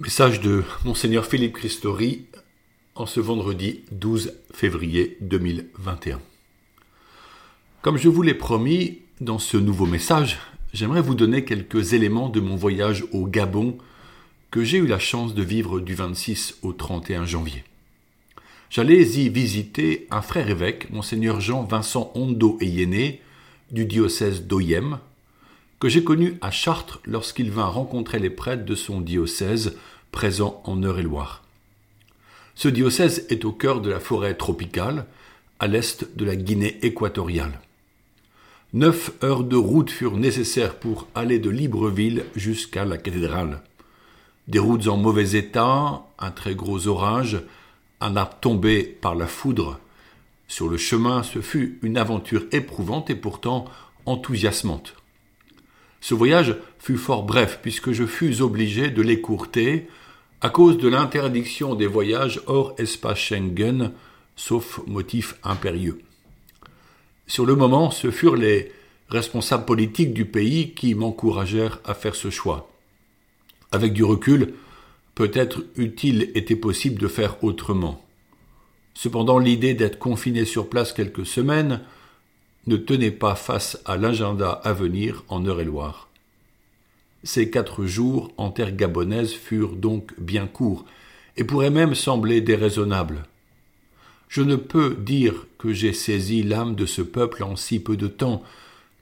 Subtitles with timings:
[0.00, 2.26] Message de Monseigneur Philippe Christori
[2.94, 6.20] en ce vendredi 12 février 2021.
[7.82, 10.38] Comme je vous l'ai promis, dans ce nouveau message,
[10.72, 13.76] j'aimerais vous donner quelques éléments de mon voyage au Gabon
[14.52, 17.64] que j'ai eu la chance de vivre du 26 au 31 janvier.
[18.70, 23.20] J'allais y visiter un frère évêque, Monseigneur Jean-Vincent Hondo Eyéné,
[23.72, 25.00] du diocèse d'Oyem,
[25.80, 29.76] que j'ai connu à Chartres lorsqu'il vint rencontrer les prêtres de son diocèse
[30.10, 31.44] présents en Eure-et-Loire.
[32.54, 35.06] Ce diocèse est au cœur de la forêt tropicale,
[35.60, 37.60] à l'est de la Guinée équatoriale.
[38.72, 43.62] Neuf heures de route furent nécessaires pour aller de Libreville jusqu'à la cathédrale.
[44.48, 47.40] Des routes en mauvais état, un très gros orage,
[48.00, 49.78] un arbre tombé par la foudre.
[50.48, 53.66] Sur le chemin, ce fut une aventure éprouvante et pourtant
[54.06, 54.94] enthousiasmante.
[56.00, 59.88] Ce voyage fut fort bref puisque je fus obligé de l'écourter
[60.40, 63.92] à cause de l'interdiction des voyages hors espace Schengen,
[64.36, 66.00] sauf motif impérieux.
[67.26, 68.72] Sur le moment, ce furent les
[69.08, 72.70] responsables politiques du pays qui m'encouragèrent à faire ce choix.
[73.72, 74.54] Avec du recul,
[75.14, 78.04] peut-être eût-il été possible de faire autrement.
[78.94, 81.82] Cependant, l'idée d'être confiné sur place quelques semaines
[82.66, 86.08] ne tenait pas face à l'agenda à venir en Eure-et-Loire.
[87.24, 90.84] Ces quatre jours en terre gabonaise furent donc bien courts,
[91.36, 93.24] et pourraient même sembler déraisonnables.
[94.28, 98.08] Je ne peux dire que j'ai saisi l'âme de ce peuple en si peu de
[98.08, 98.42] temps,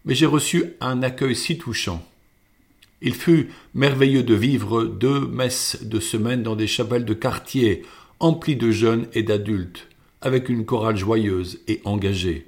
[0.05, 2.07] mais j'ai reçu un accueil si touchant.
[3.03, 7.83] Il fut merveilleux de vivre deux messes de semaine dans des chapelles de quartier,
[8.21, 9.89] emplies de jeunes et d'adultes,
[10.21, 12.47] avec une chorale joyeuse et engagée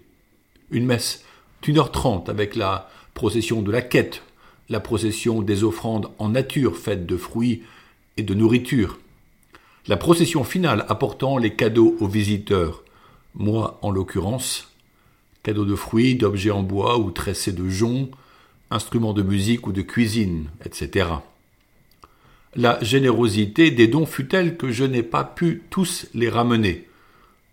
[0.70, 1.24] une messe
[1.62, 4.22] d'une heure trente avec la procession de la quête,
[4.68, 7.62] la procession des offrandes en nature faites de fruits
[8.16, 8.98] et de nourriture,
[9.86, 12.84] la procession finale apportant les cadeaux aux visiteurs,
[13.34, 14.70] moi en l'occurrence,
[15.42, 18.10] cadeaux de fruits, d'objets en bois ou tressés de joncs,
[18.70, 21.08] instruments de musique ou de cuisine, etc.
[22.54, 26.86] La générosité des dons fut telle que je n'ai pas pu tous les ramener.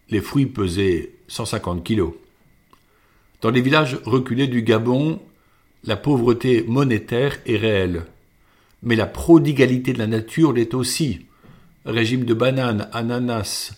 [0.10, 2.14] Les fruits pesaient 150 kilos.
[3.46, 5.22] Dans les villages reculés du Gabon,
[5.84, 8.08] la pauvreté monétaire est réelle.
[8.82, 11.28] Mais la prodigalité de la nature l'est aussi.
[11.86, 13.78] Régime de bananes, ananas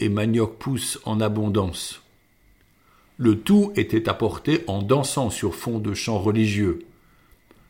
[0.00, 2.02] et manioc poussent en abondance.
[3.16, 6.80] Le tout était apporté en dansant sur fond de chants religieux.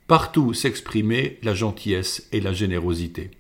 [0.08, 3.30] Partout s'exprimait la gentillesse et la générosité.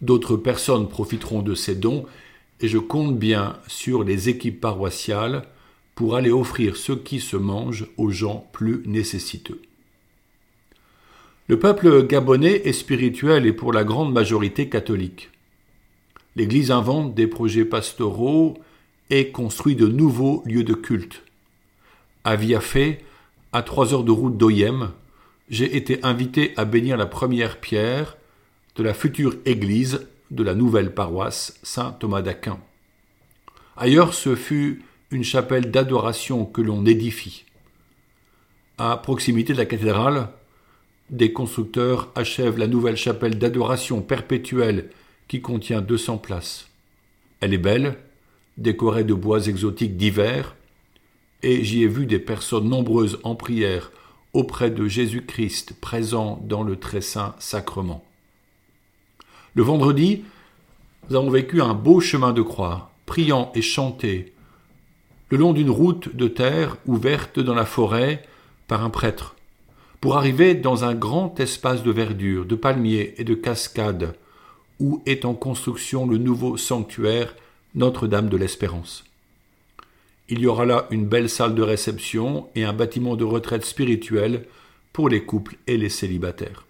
[0.00, 2.04] D'autres personnes profiteront de ces dons
[2.60, 5.46] et je compte bien sur les équipes paroissiales
[5.94, 9.62] pour aller offrir ce qui se mange aux gens plus nécessiteux.
[11.46, 15.30] Le peuple gabonais est spirituel et pour la grande majorité catholique.
[16.36, 18.58] L'Église invente des projets pastoraux
[19.10, 21.22] et construit de nouveaux lieux de culte.
[22.24, 23.04] À Viafé,
[23.52, 24.90] à trois heures de route d'Oyem,
[25.50, 28.16] j'ai été invité à bénir la première pierre
[28.76, 32.58] de la future église de la nouvelle paroisse Saint Thomas d'Aquin.
[33.76, 34.82] Ailleurs, ce fut
[35.14, 37.44] une chapelle d'adoration que l'on édifie.
[38.78, 40.28] À proximité de la cathédrale,
[41.08, 44.90] des constructeurs achèvent la nouvelle chapelle d'adoration perpétuelle
[45.28, 46.68] qui contient 200 places.
[47.40, 47.96] Elle est belle,
[48.58, 50.56] décorée de bois exotiques divers,
[51.44, 53.92] et j'y ai vu des personnes nombreuses en prière
[54.32, 58.04] auprès de Jésus-Christ présent dans le très saint sacrement.
[59.54, 60.24] Le vendredi,
[61.08, 64.33] nous avons vécu un beau chemin de croix, priant et chanté,
[65.34, 68.22] le long d'une route de terre ouverte dans la forêt
[68.68, 69.34] par un prêtre,
[70.00, 74.14] pour arriver dans un grand espace de verdure, de palmiers et de cascades,
[74.78, 77.34] où est en construction le nouveau sanctuaire
[77.74, 79.02] Notre-Dame de l'Espérance.
[80.28, 84.46] Il y aura là une belle salle de réception et un bâtiment de retraite spirituelle
[84.92, 86.64] pour les couples et les célibataires.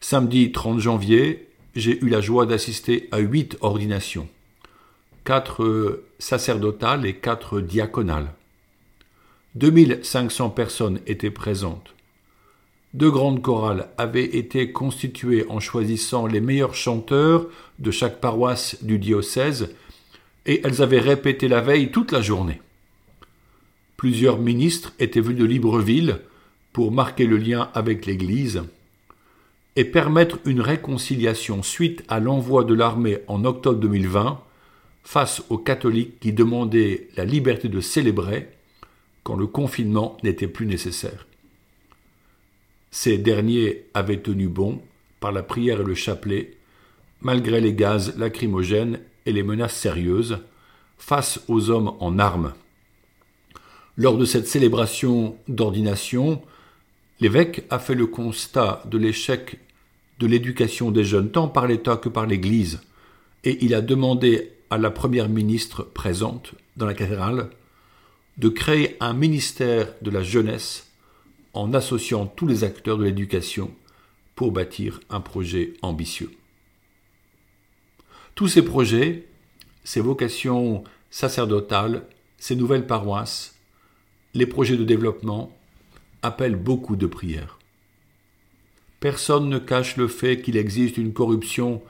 [0.00, 4.26] Samedi 30 janvier, j'ai eu la joie d'assister à huit ordinations
[5.24, 8.32] quatre sacerdotales et quatre diaconales.
[9.56, 11.94] 2500 personnes étaient présentes.
[12.94, 17.46] Deux grandes chorales avaient été constituées en choisissant les meilleurs chanteurs
[17.78, 19.74] de chaque paroisse du diocèse
[20.46, 22.60] et elles avaient répété la veille toute la journée.
[23.96, 26.20] Plusieurs ministres étaient venus de Libreville
[26.72, 28.62] pour marquer le lien avec l'Église
[29.76, 34.40] et permettre une réconciliation suite à l'envoi de l'armée en octobre 2020
[35.02, 38.48] face aux catholiques qui demandaient la liberté de célébrer
[39.22, 41.26] quand le confinement n'était plus nécessaire.
[42.90, 44.80] Ces derniers avaient tenu bon,
[45.20, 46.56] par la prière et le chapelet,
[47.20, 50.38] malgré les gaz lacrymogènes et les menaces sérieuses,
[50.98, 52.52] face aux hommes en armes.
[53.96, 56.42] Lors de cette célébration d'ordination,
[57.20, 59.58] l'évêque a fait le constat de l'échec
[60.18, 62.80] de l'éducation des jeunes, tant par l'État que par l'Église,
[63.44, 67.50] et il a demandé à la première ministre présente dans la cathédrale
[68.38, 70.88] de créer un ministère de la jeunesse
[71.52, 73.74] en associant tous les acteurs de l'éducation
[74.36, 76.30] pour bâtir un projet ambitieux.
[78.36, 79.26] Tous ces projets,
[79.82, 82.04] ces vocations sacerdotales,
[82.38, 83.56] ces nouvelles paroisses,
[84.34, 85.54] les projets de développement
[86.22, 87.58] appellent beaucoup de prières.
[89.00, 91.82] Personne ne cache le fait qu'il existe une corruption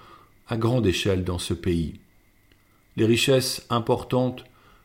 [0.49, 2.01] à grande échelle dans ce pays.
[2.97, 4.45] Les richesses importantes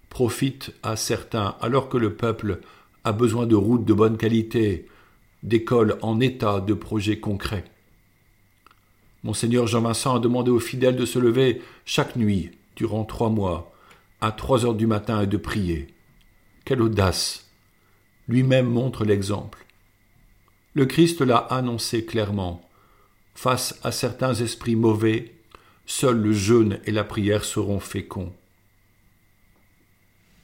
[0.09, 2.61] profitent à certains alors que le peuple
[3.03, 4.87] a besoin de routes de bonne qualité,
[5.43, 7.65] d'écoles en état, de projets concrets.
[9.23, 13.73] Monseigneur Jean-Vincent a demandé aux fidèles de se lever chaque nuit, durant trois mois,
[14.21, 15.87] à trois heures du matin et de prier.
[16.63, 17.49] Quelle audace
[18.27, 19.65] Lui-même montre l'exemple.
[20.73, 22.67] Le Christ l'a annoncé clairement.
[23.33, 25.34] Face à certains esprits mauvais,
[25.85, 28.33] seuls le jeûne et la prière seront féconds.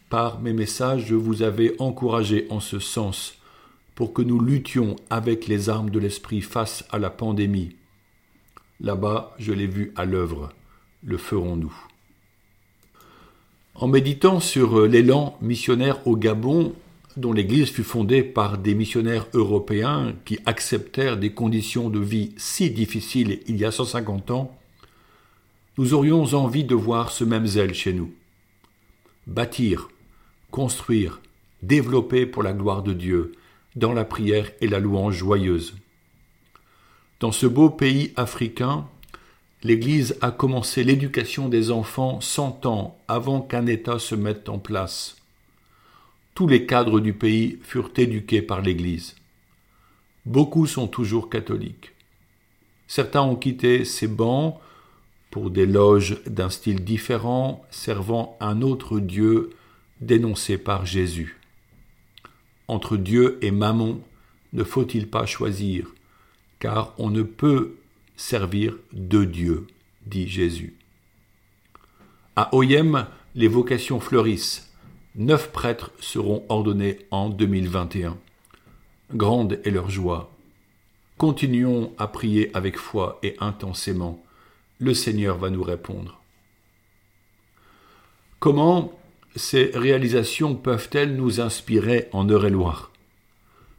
[0.09, 3.38] Par mes messages, je vous avais encouragé en ce sens
[3.95, 7.75] pour que nous luttions avec les armes de l'esprit face à la pandémie.
[8.79, 10.51] Là-bas, je l'ai vu à l'œuvre.
[11.03, 11.73] Le ferons-nous?
[13.75, 16.75] En méditant sur l'élan missionnaire au Gabon,
[17.17, 22.69] dont l'Église fut fondée par des missionnaires européens qui acceptèrent des conditions de vie si
[22.71, 24.57] difficiles il y a 150 ans,
[25.81, 28.13] nous aurions envie de voir ce même zèle chez nous.
[29.25, 29.89] Bâtir,
[30.51, 31.22] construire,
[31.63, 33.31] développer pour la gloire de Dieu,
[33.75, 35.74] dans la prière et la louange joyeuse.
[37.19, 38.86] Dans ce beau pays africain,
[39.63, 45.18] l'Église a commencé l'éducation des enfants cent ans avant qu'un État se mette en place.
[46.36, 49.16] Tous les cadres du pays furent éduqués par l'Église.
[50.27, 51.94] Beaucoup sont toujours catholiques.
[52.86, 54.60] Certains ont quitté ces bancs
[55.31, 59.51] pour des loges d'un style différent, servant un autre Dieu
[60.01, 61.39] dénoncé par Jésus.
[62.68, 64.01] Entre Dieu et Mammon,
[64.54, 65.88] ne faut-il pas choisir,
[66.60, 67.78] car on ne peut
[68.18, 69.68] servir deux dieux,
[70.06, 70.75] dit Jésus.
[72.36, 74.69] À Oyem, les vocations fleurissent.
[75.16, 78.18] Neuf prêtres seront ordonnés en 2021.
[79.13, 80.31] Grande est leur joie.
[81.18, 84.22] Continuons à prier avec foi et intensément.
[84.81, 86.19] Le Seigneur va nous répondre.
[88.39, 89.00] Comment
[89.36, 92.92] ces réalisations peuvent-elles nous inspirer en Eure-et-Loire?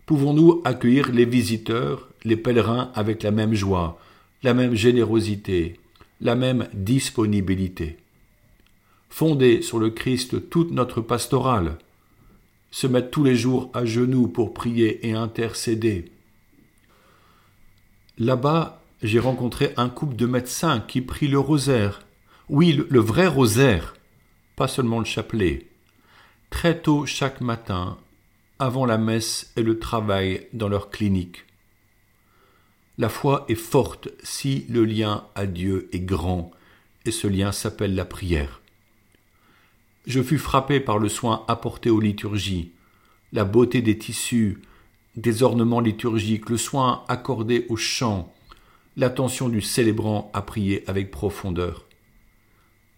[0.07, 3.99] Pouvons-nous accueillir les visiteurs, les pèlerins avec la même joie,
[4.45, 5.81] la même générosité,
[6.21, 7.97] la même disponibilité?
[9.09, 11.79] Fonder sur le Christ toute notre pastorale,
[12.71, 16.13] se mettre tous les jours à genoux pour prier et intercéder.
[18.19, 22.03] Là-bas, j'ai rencontré un couple de médecins qui prient le rosaire.
[22.49, 23.95] Oui, le, le vrai rosaire
[24.57, 25.67] pas seulement le chapelet.
[26.51, 27.99] Très tôt chaque matin,
[28.59, 31.47] avant la messe et le travail dans leur clinique.
[32.99, 36.51] La foi est forte si le lien à Dieu est grand,
[37.07, 38.61] et ce lien s'appelle la prière.
[40.07, 42.73] Je fus frappé par le soin apporté aux liturgies,
[43.33, 44.61] la beauté des tissus,
[45.17, 48.33] des ornements liturgiques, le soin accordé au chant,
[48.97, 51.87] l'attention du célébrant à prier avec profondeur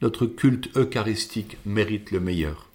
[0.05, 2.69] notre culte eucharistique mérite le meilleur.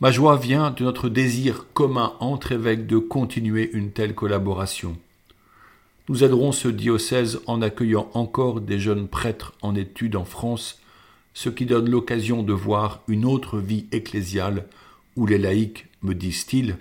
[0.00, 4.96] Ma joie vient de notre désir commun entre évêques de continuer une telle collaboration.
[6.08, 10.80] Nous aiderons ce diocèse en accueillant encore des jeunes prêtres en études en France,
[11.34, 14.66] ce qui donne l'occasion de voir une autre vie ecclésiale
[15.16, 16.76] où les laïcs, me disent-ils,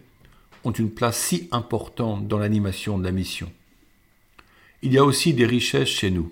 [0.63, 3.51] ont une place si importante dans l'animation de la mission.
[4.83, 6.31] Il y a aussi des richesses chez nous.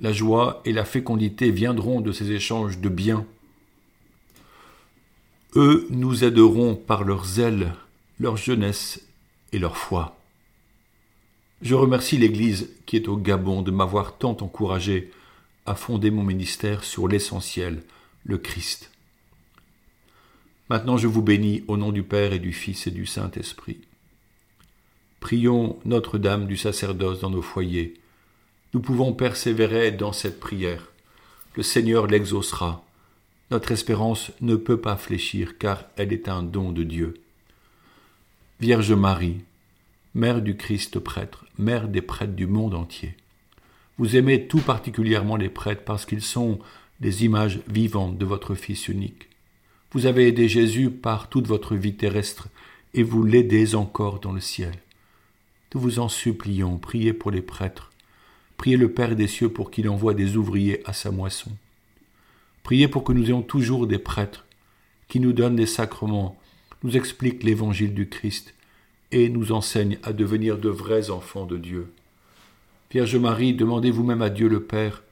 [0.00, 3.26] La joie et la fécondité viendront de ces échanges de biens.
[5.56, 7.74] Eux nous aideront par leur zèle,
[8.18, 9.00] leur jeunesse
[9.52, 10.18] et leur foi.
[11.62, 15.10] Je remercie l'Église qui est au Gabon de m'avoir tant encouragé
[15.66, 17.82] à fonder mon ministère sur l'essentiel,
[18.24, 18.90] le Christ.
[20.70, 23.78] Maintenant je vous bénis au nom du Père et du Fils et du Saint-Esprit.
[25.20, 27.94] Prions Notre-Dame du sacerdoce dans nos foyers,
[28.72, 30.92] nous pouvons persévérer dans cette prière.
[31.56, 32.84] Le Seigneur l'exaucera.
[33.50, 37.14] Notre espérance ne peut pas fléchir car elle est un don de Dieu.
[38.60, 39.38] Vierge Marie,
[40.14, 43.14] Mère du Christ prêtre, Mère des prêtres du monde entier.
[43.98, 46.58] Vous aimez tout particulièrement les prêtres parce qu'ils sont
[47.00, 49.28] des images vivantes de votre Fils unique.
[49.92, 52.48] Vous avez aidé Jésus par toute votre vie terrestre
[52.94, 54.74] et vous l'aidez encore dans le ciel.
[55.74, 57.90] Nous vous en supplions, priez pour les prêtres.
[58.56, 61.52] Priez le Père des cieux pour qu'il envoie des ouvriers à sa moisson.
[62.62, 64.46] Priez pour que nous ayons toujours des prêtres
[65.08, 66.38] qui nous donnent des sacrements,
[66.82, 68.54] nous expliquent l'évangile du Christ
[69.10, 71.92] et nous enseignent à devenir de vrais enfants de Dieu.
[72.90, 75.02] Vierge Marie, demandez vous-même à Dieu le Père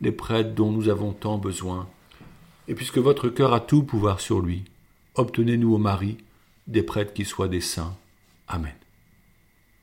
[0.00, 1.88] les prêtres dont nous avons tant besoin.
[2.68, 4.64] Et puisque votre cœur a tout pouvoir sur lui,
[5.14, 6.18] obtenez-nous au Marie
[6.66, 7.96] des prêtres qui soient des saints.
[8.46, 8.74] Amen.